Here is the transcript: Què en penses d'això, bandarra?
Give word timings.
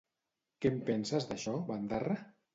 Què 0.65 0.71
en 0.75 0.79
penses 0.87 1.29
d'això, 1.33 1.55
bandarra? 1.71 2.19